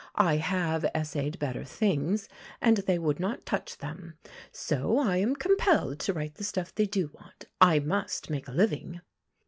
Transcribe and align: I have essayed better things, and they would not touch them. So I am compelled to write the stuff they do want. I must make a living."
I 0.15 0.37
have 0.37 0.83
essayed 0.95 1.37
better 1.37 1.63
things, 1.63 2.27
and 2.59 2.77
they 2.77 2.97
would 2.97 3.19
not 3.19 3.45
touch 3.45 3.77
them. 3.77 4.15
So 4.51 4.97
I 4.97 5.17
am 5.17 5.35
compelled 5.35 5.99
to 5.99 6.13
write 6.13 6.33
the 6.37 6.43
stuff 6.43 6.73
they 6.73 6.87
do 6.87 7.11
want. 7.13 7.45
I 7.61 7.77
must 7.77 8.27
make 8.31 8.47
a 8.47 8.51
living." 8.51 9.01